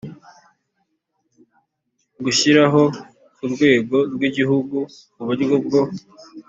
[2.23, 2.81] Gushyiraho
[3.35, 4.77] ku rwego rw igihugu
[5.21, 5.81] uburyo bwo